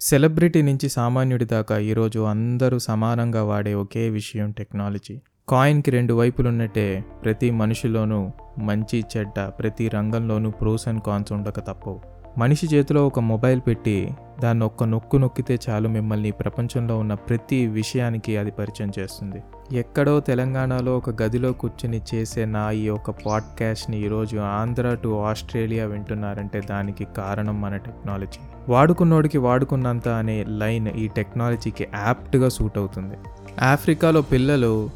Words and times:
Celebrity 0.00 0.62
నుంచి 0.62 0.88
సామాన్యుడి 0.88 1.44
దాకా 1.44 1.78
ఈరోజు 1.78 2.18
అందరూ 2.18 2.78
సమానంగా 2.78 3.44
వాడే 3.44 3.74
ఒకే 3.74 4.08
విషయం 4.08 4.50
టెక్నాలజీ. 4.50 5.20
కాయిన్కి 5.48 5.90
రెండు 5.90 6.14
వైపులున్నట్టే 6.14 7.04
ప్రతి 7.24 7.50
మనిషిలోనూ 7.50 8.30
మంచి 8.58 9.04
చెడ్డ 9.16 9.40
ప్రతి 9.40 9.88
రంగంలోనూ 9.88 10.50
ప్రోస్ 10.50 10.88
అండ్ 10.88 11.02
కాన్స్ 11.02 11.32
ఉండక 11.32 11.60
తప్పవు. 11.60 12.00
మనిషి 12.38 12.66
చేతిలో 12.66 13.06
ఒక 13.06 13.20
మొబైల్ 13.20 13.60
పెట్టి 13.66 14.10
దాన్ని 14.42 14.64
ఒక్క 14.64 14.84
నొక్కు 14.84 15.16
నొక్కితే 15.16 15.58
చాలు 15.68 15.88
మిమ్మల్ని 15.88 16.30
ప్రపంచంలో 16.30 16.98
ఉన్న 16.98 17.14
ప్రతి 17.14 17.66
విషయానికి 17.66 18.36
అది 18.36 18.50
పరిచయం 18.50 18.92
చేస్తుంది. 18.98 19.42
ఎక్కడో 19.78 20.20
తెలంగాణలో 20.20 20.96
ఒక 20.96 21.22
గదిలో 21.22 21.52
కూర్చుని 21.52 22.00
చేసే 22.14 22.44
నా 22.44 22.70
ఈ 22.70 22.88
ఒక 22.88 23.10
పాడ్కాస్ట్ని 23.10 24.04
ఈరోజు 24.04 24.36
ఆంధ్ర 24.36 24.98
టు 25.04 25.20
ఆస్ట్రేలియా 25.20 25.86
వింటున్నారంటే 25.86 26.60
దానికి 26.60 27.04
కారణం 27.04 27.60
మన 27.60 27.76
టెక్నాలజీ. 27.76 28.53
వాడుకున్నోడికి 28.68 29.38
వాడుకున్నంత 29.38 30.08
అనే 30.08 30.44
లైన్ 30.48 30.88
ఈ 30.88 31.08
టెక్నాలజీకి 31.08 31.88
యాప్ట్గా 31.94 32.48
సూట్ 32.48 32.78
అవుతుంది 32.78 33.16
ఆఫ్రికాలో 33.62 34.22
పిల్లలు 34.22 34.90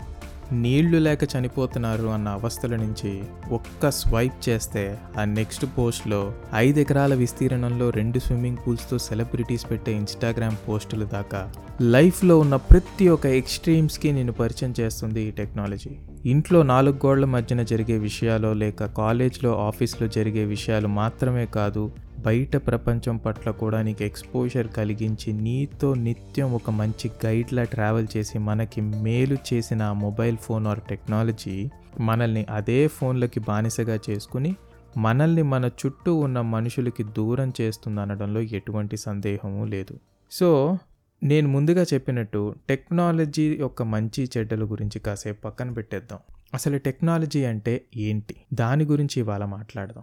నీళ్ళు 0.52 0.98
లేక 0.98 1.24
చనిపోతున్నారు 1.24 2.06
అన్న 2.06 2.28
అవస్థల 2.28 2.76
నుంచి 2.76 3.22
ఒక్క 3.52 3.90
స్వైప్ 3.90 4.48
చేస్తే 4.48 4.98
ఆ 5.18 5.24
నెక్స్ట్ 5.24 5.64
పోస్ట్లో 5.78 6.32
ఐదు 6.54 6.80
ఎకరాల 6.80 7.14
విస్తీర్ణంలో 7.14 7.90
రెండు 7.90 8.18
స్విమ్మింగ్ 8.18 8.56
పూల్స్తో 8.56 8.98
సెలబ్రిటీస్ 8.98 9.70
పెట్టే 9.70 9.92
ఇన్స్టాగ్రామ్ 9.92 10.56
పోస్టుల 10.68 11.04
దాకా 11.04 11.48
లైఫ్లో 11.80 12.38
ఉన్న 12.38 12.56
ప్రతి 12.56 13.08
ఒక్క 13.08 13.26
ఎక్స్ట్రీమ్స్కి 13.26 14.12
నేను 14.12 14.32
పరిచయం 14.32 14.74
చేస్తుంది 14.80 15.22
ఈ 15.22 15.30
టెక్నాలజీ. 15.30 15.98
ఇంట్లో 16.26 16.62
నాలుగు 16.62 17.06
గోడల 17.06 17.24
మధ్యన 17.24 17.62
జరిగే 17.62 17.98
విషయాలు 17.98 18.52
లేక 18.52 18.84
కాలేజ్లో 18.84 19.66
ఆఫీస్లో 19.66 20.08
జరిగే 20.08 20.44
విషయాలు 20.44 20.88
మాత్రమే 20.88 21.46
కాదు 21.46 21.92
బయట 22.18 22.56
ప్రపంచం 22.56 23.16
పట్ల 23.16 23.50
కూడా 23.50 23.82
నీకు 23.82 24.02
ఎక్స్పోజర్ 24.02 24.68
కలిగించి 24.68 25.32
నీతో 25.32 25.94
నిత్యం 25.94 26.52
ఒక 26.52 26.70
మంచి 26.70 27.10
గైడ్లా 27.26 27.64
ట్రావెల్ 27.64 28.06
చేసి 28.16 28.38
మనకి 28.38 28.80
మేలు 28.80 29.36
చేసిన 29.52 29.92
మొబైల్ 29.92 30.36
ఫోన్ 30.36 30.66
ఆర్ 30.66 30.80
టెక్నాలజీ 30.80 31.70
మనల్ని 32.00 32.46
అదే 32.50 32.88
ఫోన్లకి 32.88 33.40
బానిసగా 33.40 33.98
చేసుకుని 34.10 34.56
మనల్ని 34.96 35.42
మన 35.42 35.66
చుట్టూ 35.66 36.14
ఉన్న 36.14 36.40
మనుషులకి 36.40 37.04
దూరం 37.04 37.52
చేస్తుంది 37.60 38.00
అనడంలో 38.00 38.40
ఎటువంటి 38.40 38.96
సందేహము 38.96 39.64
లేదు. 39.64 39.98
సో 40.32 40.78
నేను 41.22 41.48
ముందుగా 41.48 41.82
చెప్పినట్టు 41.82 42.54
టెక్నాలజీ 42.68 43.56
యొక్క 43.56 43.82
మంచి 43.82 44.30
చెడ్డల 44.36 44.64
గురించి 44.64 44.98
కాసేపు 44.98 45.40
పక్కన 45.40 45.70
పెట్టేద్దాం. 45.70 46.18
అసలు 46.54 46.78
టెక్నాలజీ 46.78 47.44
అంటే 47.44 47.84
ఏంటి? 47.96 48.34
దాని 48.54 48.84
గురించి 48.84 49.20
ఇవాళ 49.20 49.44
మాట్లాడదాం. 49.44 50.02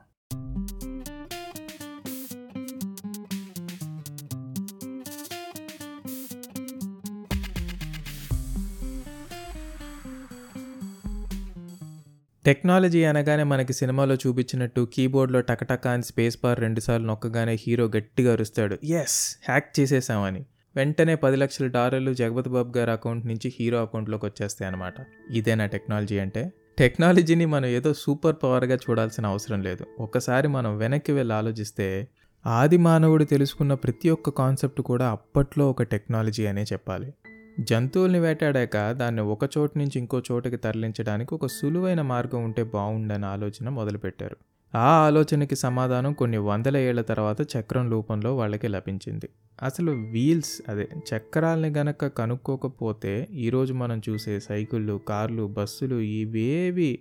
టెక్నాలజీ 12.46 13.04
అనగానే 13.04 13.44
మనకి 13.44 13.74
సినిమాలో 13.74 14.16
చూపించినట్టు 14.16 14.88
కీబోర్డ్లో 14.94 15.42
టకటక 15.42 15.88
అని 15.88 16.04
స్పేస్ 16.04 16.38
బార్ 16.44 16.60
రెండుసార్లు 16.60 17.08
నొక్కగానే 17.08 17.58
హీరో 17.68 17.86
గట్టిగా 17.86 18.32
అరుస్తాడు. 18.32 18.78
ఎస్ 18.86 19.38
హ్యాక్ 19.48 19.80
చేసేసామని. 19.80 20.46
వెంటనే 20.76 21.16
పది 21.16 21.36
లక్షల 21.36 21.68
డాలర్లు 21.68 22.14
జగపతి 22.14 22.50
బాబు 22.50 22.78
గారి 22.78 22.92
అకౌంట్ 22.92 23.26
నుంచి 23.26 23.54
హీరో 23.60 23.82
అకౌంట్లోకి 23.82 24.26
వచ్చేస్తాయి 24.26 24.72
అనమాట 24.72 24.94
ఇదేనా 25.32 25.66
టెక్నాలజీ 25.66 26.20
అంటే? 26.20 26.52
టెక్నాలజీని 26.78 27.46
మనం 27.46 27.66
ఏదో 27.66 27.94
సూపర్ 27.94 28.36
పవర్గా 28.44 28.76
చూడాల్సిన 28.76 29.26
అవసరం 29.26 29.62
లేదు. 29.62 29.86
ఒకసారి 30.00 30.48
మనం 30.48 30.78
వెనక్కి 30.78 31.12
వెళ్ళి 31.12 31.36
ఆలోచిస్తే 31.36 32.08
ఆది 32.46 32.78
మానవుడు 32.78 33.24
తెలుసుకున్న 33.24 33.74
ప్రతి 33.74 34.10
ఒక్క 34.10 34.30
కాన్సెప్ట్ 34.30 34.82
కూడా 34.82 35.10
అప్పట్లో 35.10 35.70
ఒక 35.70 35.84
టెక్నాలజీ 35.84 36.46
అనే 36.46 36.64
చెప్పాలి. 36.64 37.14
జంతువుల్ని 37.60 38.20
వేటాడాక 38.20 38.92
దాన్ని 38.92 39.22
ఒక 39.22 39.50
చోటు 39.58 39.78
నుంచి 39.78 40.00
ఇంకో 40.00 40.22
చోటుకి 40.32 40.58
తరలించడానికి 40.58 41.36
ఒక 41.36 41.46
సులువైన 41.46 42.02
మార్గం 42.02 42.44
ఉంటే 42.44 42.64
బాగుండని 42.64 43.26
ఆలోచన 43.26 43.70
మొదలుపెట్టారు. 43.70 44.38
ఆ 44.76 44.88
ఆలోచనకి 45.06 45.56
సమాధానం 45.56 46.14
కొన్ని 46.14 46.38
వందల 46.38 46.78
ఏళ్ళ 46.78 47.02
తర్వాత 47.02 47.42
చక్రం 47.42 47.92
రూపంలో 47.92 48.36
వాళ్ళకి 48.36 48.68
లభించింది. 48.68 49.30
అసలు 49.64 49.92
వీల్స్ 49.92 50.62
అదే 50.70 50.88
చక్రాల్ని 51.14 51.70
గనక 51.70 52.08
కనుక్కోకపోతే 52.08 53.28
ఈరోజు 53.34 53.74
మనం 53.74 54.02
చూసే 54.10 54.40
సైకిళ్ళు 54.40 55.00
కార్లు 55.08 55.48
బస్సులు 55.48 56.00
ఇవేవి 56.00 57.00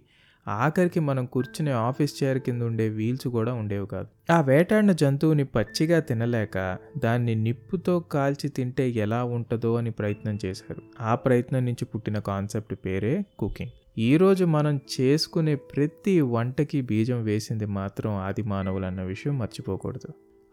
ఆఖరికి 0.48 1.00
మనం 1.00 1.26
కూర్చునే 1.26 1.70
ఆఫీస్ 1.70 2.24
చైర్ 2.24 2.38
కింద 2.38 2.62
ఉండే 2.62 2.88
వీల్స్ 2.88 3.28
కూడా 3.28 3.52
ఉండేవి 3.52 3.86
కాదు. 3.86 4.32
ఆ 4.32 4.40
వేటాడిన 4.40 4.92
జంతువుని 4.92 5.44
పచ్చిగా 5.44 6.00
తినలేక 6.00 6.78
దాన్ని 6.98 7.34
నిప్పుతో 7.34 8.00
కాల్చి 8.00 8.48
తింటే 8.48 8.90
ఎలా 8.90 9.24
ఉంటుందో 9.24 9.74
అని 9.74 9.90
ప్రయత్నం 9.90 10.38
చేశారు. 10.44 10.82
ఆ 11.00 11.14
ప్రయత్నం 11.14 11.64
నుంచి 11.64 11.84
పుట్టిన 11.84 12.18
కాన్సెప్ట్ 12.18 12.74
పేరే 12.74 13.22
కుకింగ్. 13.38 13.70
ఈరోజు 13.98 14.44
మనం 14.44 14.80
చేసుకునే 15.00 15.54
ప్రతి 15.54 16.20
వంటకి 16.20 16.80
బీజం 16.80 17.22
వేసింది 17.22 17.66
మాత్రం 17.66 18.12
ఆది 18.12 18.42
మానవులు 18.42 18.84
అన్న 18.84 19.02
విషయం 19.02 19.38
మర్చిపోకూడదు. 19.38 20.08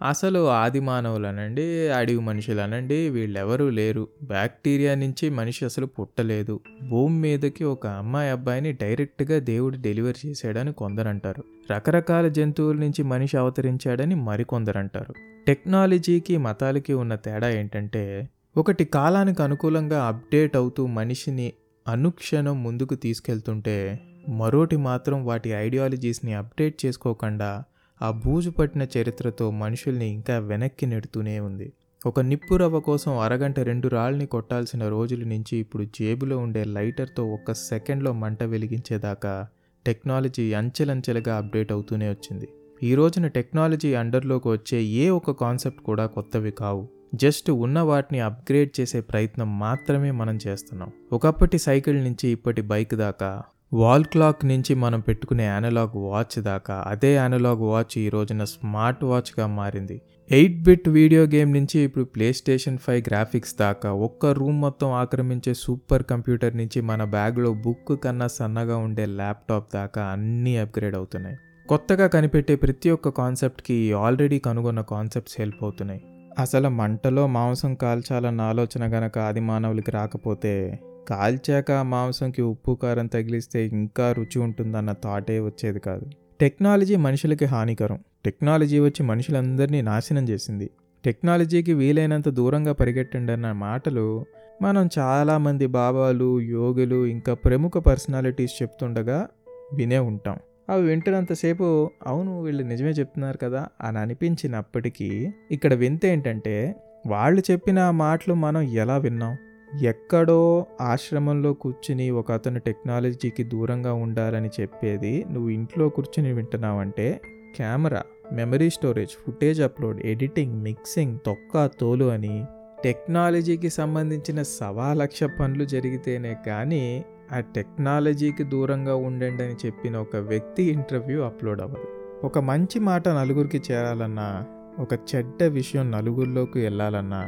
అసలు 0.05 0.47
ఆది 0.47 0.79
మానవులు 0.79 1.27
అనండి 1.27 1.89
అడవి 1.89 2.19
మనుషులు 2.19 2.61
అనండి 2.61 3.09
వీళ్ళెవరూ 3.09 3.69
లేరు. 3.69 4.07
బ్యాక్టీరియా 4.23 4.95
నుంచి 4.95 5.29
మనిషి 5.29 5.65
అసలు 5.65 5.85
పుట్టలేదు. 5.85 6.59
భూమి 6.89 7.19
మీదకి 7.19 7.63
ఒక 7.63 7.87
అమ్మాయి 7.87 8.29
అబ్బాయిని 8.29 8.71
డైరెక్ట్గా 8.71 9.39
దేవుడు 9.39 9.77
డెలివరీ 9.77 10.29
చేశాడని 10.29 10.73
కొందరంటారు. 10.73 11.43
రకరకాల 11.71 12.27
జంతువుల 12.27 12.75
నుంచి 12.75 13.03
మనిషి 13.03 13.37
అవతరించాడని 13.37 14.15
మరికొందరంటారు. 14.15 15.13
టెక్నాలజీకి 15.47 16.37
మతాలకి 16.37 16.93
ఉన్న 16.93 17.15
తేడా 17.15 17.49
ఏంటంటే 17.49 18.29
ఒకటి 18.57 18.85
కాలానికి 18.85 19.43
అనుకూలంగా 19.43 20.03
అప్డేట్ 20.03 20.55
అవుతూ 20.55 20.85
మనిషిని 20.85 21.53
అనుక్షణం 21.87 22.63
ముందుకు 22.63 22.95
తీసుకెళ్తుంటే 22.95 24.01
మరోటి 24.29 24.77
మాత్రం 24.77 25.25
వాటి 25.25 25.49
ఐడియాలజీస్ని 25.49 26.33
అప్డేట్ 26.33 26.85
చేసుకోకుండా 26.85 27.63
ఆ 28.01 28.11
బూజు 28.11 28.49
పట్టిన 28.49 28.87
చరిత్రతో 28.97 29.51
మనుషుల్ని 29.51 30.09
ఇంకా 30.09 30.39
వెనక్కి 30.39 30.85
నెడుతూనే 30.85 31.39
ఉంది. 31.39 31.73
ఒక 32.05 32.19
నిప్పు 32.19 32.55
రవ్వ 32.55 32.79
కోసం 32.79 33.17
అరగంట 33.17 33.59
రెండు 33.59 33.87
రాళ్ళని 33.87 34.25
కొట్టాల్సిన 34.25 34.87
రోజుల 34.87 35.23
నుంచి 35.23 35.57
ఇప్పుడు 35.57 35.83
జేబులో 35.83 36.37
ఉండే 36.37 36.63
లైటర్తో 36.63 37.25
ఒక్క 37.33 37.53
సెకండ్లో 37.53 38.13
మంట 38.13 38.43
వెలిగించేదాకా 38.43 39.47
టెక్నాలజీ 39.85 40.53
అంచెలంచెలుగా 40.53 41.37
అప్డేట్ 41.37 41.71
అవుతూనే 41.71 42.09
వచ్చింది. 42.09 42.47
ఈ 42.83 42.95
రోజున 42.95 43.27
టెక్నాలజీ 43.27 43.93
అండర్లోకి 43.93 44.47
వచ్చే 44.47 44.83
ఏ 44.83 45.09
ఒక్క 45.09 45.31
కాన్సెప్ట్ 45.31 45.81
కూడా 45.81 46.05
కొత్తవి 46.05 46.51
కావు. 46.51 47.00
జస్ట్ 47.15 47.51
ఉన్న 47.51 47.79
వాటిని 47.79 48.19
అప్గ్రేడ్ 48.19 48.79
చేసే 48.79 49.01
ప్రయత్నం 49.01 49.59
మాత్రమే 49.59 50.11
మనం 50.11 50.39
చేస్తున్నాం. 50.47 50.91
ఒకప్పటి 51.13 51.57
సైకిల్ 51.57 52.03
నుంచి 52.03 52.29
ఇప్పటి 52.29 52.61
బైక్ 52.61 52.95
దాకా 52.95 53.41
వాల్ 53.73 54.03
క్లాక్ 54.03 54.45
నుంచి 54.45 54.75
మనం 54.75 54.99
పెట్టుకునే 54.99 55.43
యానలాగ్ 55.43 55.95
వాచ్ 55.95 56.43
దాకా 56.43 56.83
అదే 56.87 57.13
యానలాగ్ 57.13 57.61
వాచ్ 57.61 57.97
ఈ 57.97 58.09
రోజున 58.09 58.43
స్మార్ట్ 58.43 59.03
వాచ్గా 59.03 59.47
మారింది. 59.47 60.01
ఎయిట్ 60.31 60.63
బిట్ 60.63 60.89
వీడియో 60.89 61.23
గేమ్ 61.23 61.53
నుంచి 61.53 61.79
ఇప్పుడు 61.79 62.05
ప్లే 62.05 62.33
స్టేషన్ 62.33 62.77
ఫైవ్ 62.77 63.03
గ్రాఫిక్స్ 63.07 63.57
దాకా 63.59 63.91
ఒక్క 63.91 64.25
రూమ్ 64.25 64.61
మొత్తం 64.61 64.91
ఆక్రమించే 64.91 65.53
సూపర్ 65.53 66.03
కంప్యూటర్ 66.03 66.57
నుంచి 66.57 66.81
మన 66.81 67.03
బ్యాగ్లో 67.03 67.53
బుక్ 67.53 68.03
కన్నా 68.03 68.27
సన్నగా 68.27 68.77
ఉండే 68.77 69.05
ల్యాప్టాప్ 69.05 69.73
దాకా 69.73 70.03
అన్నీ 70.03 70.57
అప్గ్రేడ్ 70.57 70.95
అవుతున్నాయి. 70.95 71.37
కొత్తగా 71.69 72.07
కనిపెట్టే 72.07 72.55
ప్రతి 72.55 72.89
ఒక్క 72.89 73.09
కాన్సెప్ట్కి 73.09 73.93
ఆల్రెడీ 73.93 74.39
కనుగొన్న 74.39 74.81
కాన్సెప్ట్స్ 74.81 75.35
హెల్ప్ 75.39 75.63
అవుతున్నాయి. 75.63 76.01
అసలు 76.39 76.69
మంటలో 76.69 77.27
మాంసం 77.27 77.75
కాల్చాలన్న 77.75 78.41
ఆలోచన 78.41 78.97
గనక 78.97 79.19
ఆది 79.19 79.39
మానవులకి 79.39 79.91
రాకపోతే 79.91 80.79
కాల్చాక 81.09 81.71
మాంసంకి 81.71 82.41
ఉప్పు 82.41 82.79
కారం 82.83 83.07
తగిలిస్తే 83.07 83.65
ఇంకా 83.65 84.11
రుచి 84.11 84.39
ఉంటుందన్న 84.39 84.91
థాటే 84.91 85.39
వచ్చేది 85.39 85.79
కాదు. 85.79 86.05
టెక్నాలజీ 86.39 86.95
మనుషులకి 86.95 87.45
హానికరం. 87.45 87.99
టెక్నాలజీ 88.25 88.79
వచ్చి 88.79 89.03
మనుషులందరినీ 89.03 89.81
నాశనం 89.81 90.29
చేసింది. 90.29 90.69
టెక్నాలజీకి 91.05 91.73
వీలైనంత 91.73 92.29
దూరంగా 92.29 92.73
పరిగెట్టండి 92.73 93.33
అన్న 93.33 93.51
మాటలు 93.51 94.25
మనం 94.61 94.89
చాలామంది 94.99 95.65
బాబాలు 95.65 96.41
యోగులు 96.41 97.05
ఇంకా 97.05 97.33
ప్రముఖ 97.33 97.71
పర్సనాలిటీస్ 97.77 98.61
చెప్తుండగా 98.61 99.27
వినే 99.73 99.99
ఉంటాం. 99.99 100.37
అవి 100.67 100.87
వింటున్నంతసేపు 100.87 101.91
అవును 102.07 102.41
వీళ్ళు 102.41 102.63
నిజమే 102.63 102.89
చెప్తున్నారు 102.89 103.37
కదా 103.37 103.67
అని 103.81 103.97
అనిపించినప్పటికీ 103.97 105.33
ఇక్కడ 105.51 105.73
వింత 105.73 106.05
ఏంటంటే 106.05 106.75
వాళ్ళు 107.07 107.43
చెప్పిన 107.51 107.89
మాటలు 107.89 108.33
మనం 108.33 108.61
ఎలా 108.61 108.97
విన్నాం? 108.97 109.37
ఎక్కడో 109.83 110.67
ఆశ్రమంలో 110.81 111.53
కూర్చుని 111.53 112.09
ఒక 112.09 112.31
అతను 112.31 112.59
టెక్నాలజీకి 112.59 113.43
దూరంగా 113.43 113.93
ఉండాలని 113.93 114.49
చెప్పేది 114.61 115.25
నువ్వు 115.29 115.49
ఇంట్లో 115.49 115.89
కూర్చుని 115.89 116.33
వింటున్నావంటే 116.33 117.21
camera 117.57 118.01
memory 118.31 118.69
storage 118.69 119.09
footage 119.09 119.61
upload 119.61 120.05
editing 120.05 120.63
mixing 120.63 121.19
తొక్క 121.25 121.65
తోలు 121.65 122.05
అని 122.05 122.45
టెక్నాలజీకి 122.83 123.69
సంబంధించిన 123.69 124.41
సవా 124.41 124.93
లక్ష 124.93 125.23
పనులు 125.23 125.65
జరిగితేనే 125.65 126.37
కానీ 126.47 127.05
ఆ 127.33 127.39
టెక్నాలజీకి 127.39 128.43
దూరంగా 128.43 128.95
ఉండండి 128.95 129.43
అని 129.43 129.55
చెప్పిన 129.65 129.97
ఒక 129.97 130.15
వ్యక్తి 130.15 130.63
ఇంటర్వ్యూ 130.63 131.21
అప్లోడ్ 131.21 131.61
అవ్వదు. 131.61 131.87
ఒక 132.25 132.39
మంచి 132.39 132.79
మాట 132.79 133.09
నలుగురికి 133.09 133.61
చేరాలన్నా 133.71 134.45
ఒక 134.79 134.93
చెడ్డ 134.93 135.43
విషయం 135.43 135.91
నలుగురిలోకి 135.91 136.59
వెళ్ళాలన్నా 136.59 137.21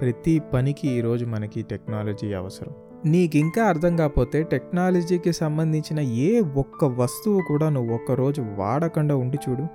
ప్రతి 0.00 0.42
పనికి 0.54 0.88
ఈరోజు 0.88 1.24
మనకి 1.24 1.62
టెక్నాలజీ 1.62 2.32
అవసరం. 2.32 2.72
నీకు 3.06 3.36
ఇంకా 3.36 3.64
అర్థం 3.64 3.96
కాకపోతే 3.96 4.42
టెక్నాలజీకి 4.42 5.32
సంబంధించిన 5.32 6.00
ఏ 6.00 6.40
ఒక్క 6.40 6.84
వస్తువు 6.84 7.42
కూడా 7.48 7.68
నువ్వు 7.68 7.94
ఒక్కరోజు 7.94 8.40
వాడకుండా 8.40 9.16
ఉండి 9.16 9.38
చూడు. 9.50 9.66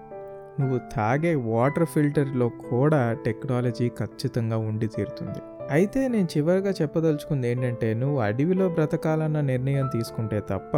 నువ్వు 0.61 0.77
తాగే 0.77 1.35
వాటర్ 1.35 1.85
ఫిల్టర్లో 1.85 2.49
కూడా 2.49 3.13
టెక్నాలజీ 3.25 3.89
ఖచ్చితంగా 3.89 4.57
ఉండి 4.57 4.87
తీరుతుంది. 4.87 5.39
అయితే 5.73 6.07
నేను 6.07 6.27
చివరిగా 6.37 6.71
చెప్పదలుచుకుంది 6.81 7.51
ఏంటంటే 7.51 7.93
నువ్వు 7.93 8.19
అడవిలో 8.19 8.69
బ్రతకాలన్న 8.69 9.41
నిర్ణయం 9.41 9.87
తీసుకుంటే 9.87 10.39
తప్ప 10.39 10.71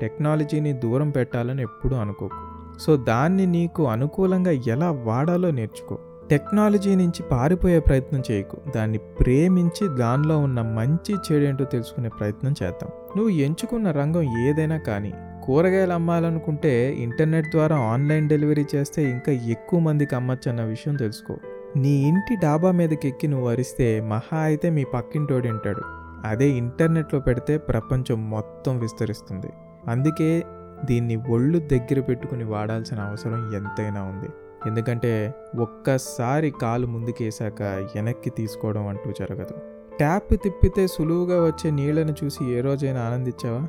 టెక్నాలజీని 0.00 0.72
దూరం 0.72 1.10
పెట్టాలని 1.10 1.62
ఎప్పుడూ 1.62 1.96
అనుకోకు. 1.96 2.40
సో 2.80 2.96
దాన్ని 2.96 3.46
నీకు 3.46 3.86
అనుకూలంగా 3.86 4.50
ఎలా 4.50 4.90
వాడాలో 4.90 5.50
నేర్చుకో. 5.50 5.98
టెక్నాలజీ 6.30 6.94
నుంచి 6.94 7.22
పారిపోయే 7.22 7.80
ప్రయత్నం 7.80 8.22
చేయకు. 8.30 8.56
దాన్ని 8.76 8.98
ప్రేమించి 8.98 9.98
దానిలో 9.98 10.38
ఉన్న 10.38 10.62
మంచి 10.62 11.14
చెడేంటో 11.14 11.64
తెలుసుకునే 11.64 12.08
ప్రయత్నం 12.08 12.54
చేద్దాం. 12.62 12.90
నువ్వు 13.16 13.30
ఎంచుకున్న 13.30 13.90
రంగం 13.90 14.48
ఏదైనా 14.48 14.78
కానీ 14.78 15.12
కూరగాయలు 15.44 15.92
అమ్మాలనుకుంటే 15.92 16.92
ఇంటర్నెట్ 16.94 17.46
ద్వారా 17.46 17.76
ఆన్లైన్ 17.76 18.28
డెలివరీ 18.28 18.64
చేస్తే 18.74 19.10
ఇంకా 19.10 19.32
ఎక్కువ 19.32 19.80
మందికి 19.80 20.14
అమ్మచ్చు 20.16 20.50
అన్న 20.50 20.62
విషయం 20.62 20.96
తెలుసుకో. 20.96 21.36
నీ 21.76 22.08
ఇంటి 22.08 22.36
డాబా 22.36 22.70
మీదకి 22.70 23.08
ఎక్కి 23.08 23.28
నువ్వు 23.28 23.46
వరిస్తే 23.46 24.00
మహా 24.00 24.38
అయితే 24.38 24.70
మీ 24.70 24.84
పక్కింటోడు 24.84 25.46
వింటాడు. 25.48 25.80
అదే 26.24 26.48
ఇంటర్నెట్లో 26.48 27.20
పెడితే 27.20 27.58
ప్రపంచం 27.58 28.30
మొత్తం 28.30 28.78
విస్తరిస్తుంది. 28.78 29.46
అందుకే 29.88 30.44
దీన్ని 30.84 31.16
ఒళ్ళు 31.16 31.58
దగ్గర 31.58 32.00
పెట్టుకుని 32.00 32.44
వాడాల్సిన 32.44 32.98
అవసరం 32.98 33.54
ఎంతైనా 33.54 34.02
ఉంది. 34.02 34.28
ఎందుకంటే 34.66 35.34
ఒక్కసారి 35.58 36.50
కాలు 36.50 36.86
ముందుకేసాక 36.86 37.62
వెనక్కి 37.62 38.30
తీసుకోవడం 38.30 38.86
అంటూ 38.86 39.10
జరగదు. 39.10 39.54
ట్యాప్ 39.98 40.42
తిప్పితే 40.42 40.86
సులువుగా 40.86 41.44
వచ్చే 41.44 41.70
నీళ్ళను 41.70 42.14
చూసి 42.24 42.44
ఏ 42.44 42.60
రోజైనా 42.60 43.00
ఆనందించావా? 43.00 43.66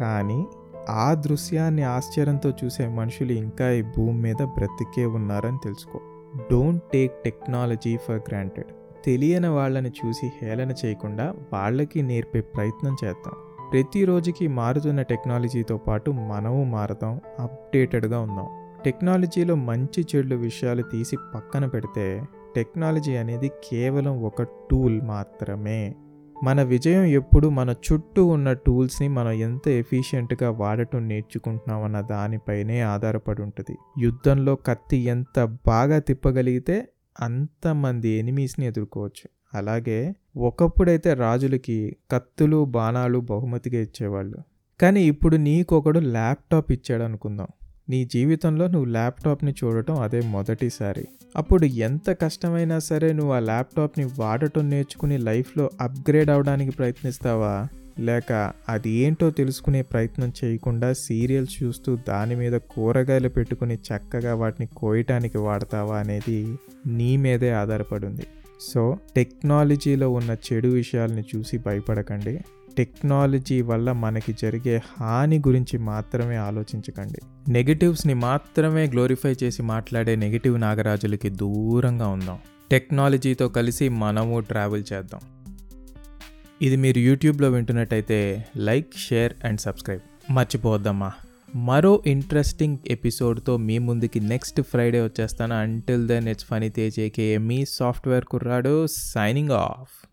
కానీ 0.00 0.46
ఆ 0.88 1.14
దృశ్యాన్ని 1.14 1.82
ఆశ్చర్యంతో 1.82 2.50
చూసే 2.50 2.88
మనుషులు 2.88 3.32
ఇంకా 3.32 3.70
ఈ 3.70 3.82
భూమి 3.82 4.20
మీద 4.20 4.42
బ్రతికే 4.42 5.06
ఉన్నారని 5.06 5.56
తెలుసుకో. 5.64 6.00
Don't 6.36 6.82
take 6.92 7.12
technology 7.24 7.96
for 7.96 8.20
granted 8.28 8.66
తెలియని 9.04 9.48
వాళ్ళని 9.48 9.90
చూసి 9.90 10.30
హేళన 10.42 10.74
చేయకుండా 10.86 11.34
వాళ్ళకి 11.52 12.02
నేర్పే 12.02 12.40
ప్రయత్నం 12.40 12.96
చేద్దాం. 13.04 13.34
ప్రతిరోజుకి 13.72 14.48
మారుతున్న 14.48 15.02
టెక్నాలజీతో 15.02 15.76
పాటు 15.76 16.10
మనము 16.10 16.64
మారదాం 16.64 17.20
అప్డేటెడ్గా 17.40 18.20
ఉందాం 18.20 18.48
టెక్నాలజీలో 18.84 19.54
మంచి 19.54 20.06
చెడు 20.16 20.34
విషయాలు 20.34 20.82
తీసి 20.82 21.16
పక్కన 21.34 21.66
పెడితే 21.66 22.22
టెక్నాలజీ 22.56 23.16
అనేది 23.16 23.48
కేవలం 23.48 24.22
ఒక 24.22 24.42
టూల్ 24.42 25.02
మాత్రమే. 25.02 25.96
మన 26.44 26.62
విజయం 26.62 27.04
ఎప్పుడు 27.04 27.48
మన 27.48 27.70
చుట్టూ 27.70 28.26
ఉన్న 28.26 28.52
టూల్స్ని 28.52 29.08
మనం 29.08 29.30
ఎంత 29.30 29.68
ఎఫిషియెంట్గా 29.68 30.50
వాడటం 30.50 31.08
నేర్చుకుంటున్నామన్న 31.08 32.00
దానిపైనే 32.00 32.80
ఆధారపడి 32.80 33.42
ఉంటుంది. 33.42 33.78
యుద్ధంలో 34.00 34.56
కత్తి 34.56 34.96
ఎంత 34.96 35.58
బాగా 35.66 35.98
తిప్పగలిగితే 35.98 36.88
అంతమంది 37.20 38.08
ఎనిమీస్ని 38.08 38.66
ఎదుర్కోవచ్చు. 38.66 39.28
అలాగే 39.54 40.14
ఒకప్పుడైతే 40.36 41.14
రాజులకి 41.14 41.96
కత్తులు 42.10 42.64
బాణాలు 42.64 43.18
బహుమతిగా 43.18 43.82
ఇచ్చేవాళ్ళు. 43.82 44.38
కానీ 44.80 45.04
ఇప్పుడు 45.04 45.36
నీకొకడు 45.36 45.98
ల్యాప్టాప్ 45.98 46.72
ఇచ్చాడు 46.72 47.02
అనుకుందాం 47.02 47.48
నీ 47.88 48.04
జీవితంలో 48.04 48.66
నువ్వు 48.68 48.90
ల్యాప్టాప్ని 48.90 49.54
చూడటం 49.64 50.00
అదే 50.00 50.20
మొదటిసారి. 50.20 51.04
అప్పుడు 51.36 51.64
ఎంత 51.64 52.10
కష్టమైనా 52.10 52.78
సరే 52.78 53.12
నువ్వు 53.12 53.32
ఆ 53.32 53.38
ల్యాప్టాప్ని 53.38 54.04
వాడటం 54.04 54.70
నేర్చుకుని 54.70 55.18
లైఫ్లో 55.18 55.70
అప్గ్రేడ్ 55.80 56.30
అవడానికి 56.30 56.70
ప్రయత్నిస్తావా? 56.70 57.66
లేక 57.98 58.52
అది 58.68 58.90
ఏంటో 58.90 59.30
తెలుసుకునే 59.30 59.82
ప్రయత్నం 59.82 60.32
చేయకుండా 60.44 60.92
సీరియల్స్ 60.92 61.62
చూస్తూ 61.62 61.98
దాని 62.08 62.34
మీద 62.34 62.52
కూరగాయలు 62.52 63.28
పెట్టుకుని 63.28 63.74
చక్కగా 63.74 64.34
వాటిని 64.34 64.68
కోయటానికి 64.76 65.38
వాడతావా 65.38 65.98
అనేది 65.98 66.58
నీ 66.86 67.16
మీదే 67.16 67.50
ఆధారపడింది. 67.50 68.22
సో 68.60 68.98
టెక్నాలజీలో 69.16 70.10
ఉన్న 70.10 70.36
చెడు 70.52 70.68
విషయాల్ని 70.68 71.24
చూసి 71.36 71.58
భయపడకండి. 71.58 72.40
టెక్నాలజీ 72.78 73.62
వల్ల 73.62 73.92
మనకి 73.92 74.32
జరిగే 74.32 74.82
హాని 75.00 75.38
గురించి 75.38 75.78
మాత్రమే 75.78 76.36
ఆలోచించకండి. 76.36 77.52
నెగిటివ్స్ని 77.52 78.14
మాత్రమే 78.14 78.86
గ్లోరిఫై 78.86 79.34
చేసి 79.42 79.62
మాట్లాడే 79.62 80.16
నెగిటివ్ 80.16 80.60
నాగరాజులకి 80.60 81.30
దూరంగా 81.30 82.08
ఉందాం. 82.08 82.38
టెక్నాలజీతో 82.70 83.48
కలిసి 83.48 83.88
మనము 83.88 84.40
ట్రావెల్ 84.40 84.84
చేద్దాం. 84.92 85.20
ఇది 86.62 86.76
మీరు 86.76 86.98
యూట్యూబ్లో 86.98 87.50
వింటున్నట్టయితే 87.50 88.46
లైక్ 88.56 88.94
షేర్ 88.96 89.32
అండ్ 89.44 89.60
సబ్స్క్రైబ్. 89.60 90.32
మర్చిపోవద్దమ్మా. 90.32 91.12
మరో 91.56 92.02
ఇంట్రెస్టింగ్ 92.06 92.78
ఎపిసోడ్తో 92.86 93.56
మీ 93.56 93.78
ముందుకి 93.78 94.20
నెక్స్ట్ 94.20 94.60
ఫ్రైడే 94.60 95.02
వచ్చేస్తాను. 95.02 95.54
అంటిల్ 95.54 96.08
దెన్ 96.08 96.28
ఇట్స్ 96.28 96.44
ఫనీ 96.44 96.68
తేజేకే 96.68 97.38
మీ 97.38 97.64
సాఫ్ట్వేర్ 97.68 98.24
కుర్రాడు 98.24 98.86
సైనింగ్ 98.86 99.50
ఆఫ్ 99.50 100.07